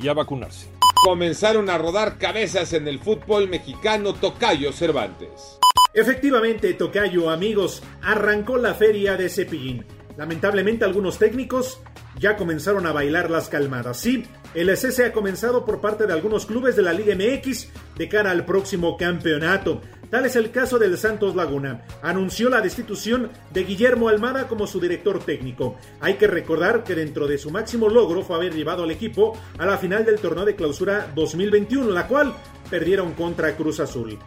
[0.00, 0.68] y a vacunarse.
[1.02, 5.58] Comenzaron a rodar cabezas en el fútbol mexicano Tocayo Cervantes.
[5.92, 9.97] Efectivamente, Tocayo, amigos, arrancó la feria de Cepillín.
[10.18, 11.80] Lamentablemente algunos técnicos
[12.18, 14.00] ya comenzaron a bailar las calmadas.
[14.00, 18.08] Sí, el SS ha comenzado por parte de algunos clubes de la Liga MX de
[18.08, 19.80] cara al próximo campeonato.
[20.10, 21.84] Tal es el caso del Santos Laguna.
[22.02, 25.76] Anunció la destitución de Guillermo Almada como su director técnico.
[26.00, 29.66] Hay que recordar que dentro de su máximo logro fue haber llevado al equipo a
[29.66, 32.34] la final del torneo de clausura 2021, la cual
[32.68, 34.18] perdieron contra Cruz Azul.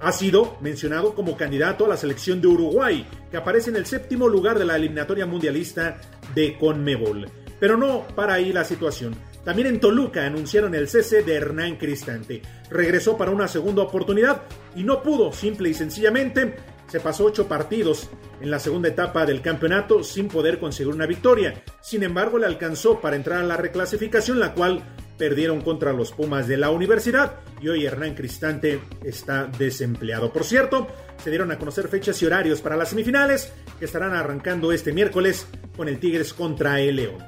[0.00, 4.28] Ha sido mencionado como candidato a la selección de Uruguay, que aparece en el séptimo
[4.28, 6.00] lugar de la eliminatoria mundialista
[6.34, 7.28] de Conmebol.
[7.58, 9.16] Pero no para ahí la situación.
[9.44, 12.42] También en Toluca anunciaron el cese de Hernán Cristante.
[12.70, 14.42] Regresó para una segunda oportunidad
[14.76, 16.54] y no pudo, simple y sencillamente.
[16.86, 18.08] Se pasó ocho partidos
[18.40, 21.62] en la segunda etapa del campeonato sin poder conseguir una victoria.
[21.80, 24.82] Sin embargo, le alcanzó para entrar a la reclasificación, la cual
[25.18, 30.32] perdieron contra los Pumas de la universidad y hoy Hernán Cristante está desempleado.
[30.32, 30.86] Por cierto,
[31.22, 35.46] se dieron a conocer fechas y horarios para las semifinales que estarán arrancando este miércoles
[35.76, 37.18] con el Tigres contra el León.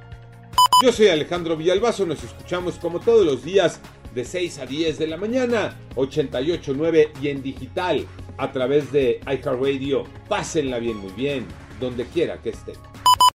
[0.82, 3.80] Yo soy Alejandro Villalbazo, nos escuchamos como todos los días
[4.14, 8.06] de 6 a 10 de la mañana, 88.9 y en digital
[8.38, 10.04] a través de iHeartRadio.
[10.28, 11.44] Pásenla bien, muy bien,
[11.78, 12.76] donde quiera que estén.